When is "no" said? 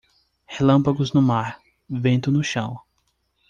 1.13-1.21, 2.31-2.43